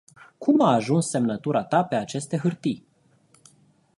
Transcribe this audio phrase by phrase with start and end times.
[0.37, 2.87] Cum a ajuns semnatura ta pe aceste hartii?